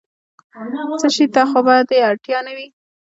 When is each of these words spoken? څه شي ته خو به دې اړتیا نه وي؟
څه 1.01 1.07
شي 1.15 1.25
ته 1.33 1.41
خو 1.49 1.59
به 1.65 1.75
دې 1.89 1.97
اړتیا 2.09 2.39
نه 2.47 2.51
وي؟ 2.57 2.67